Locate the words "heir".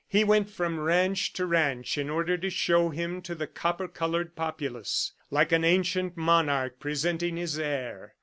7.59-8.15